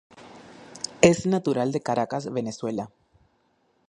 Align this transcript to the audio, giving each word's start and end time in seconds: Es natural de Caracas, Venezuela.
Es 1.01 1.27
natural 1.27 1.71
de 1.71 1.79
Caracas, 1.81 2.33
Venezuela. 2.33 2.89